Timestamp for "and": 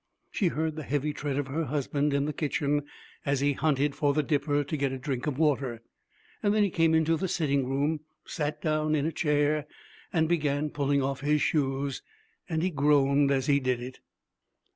10.11-10.27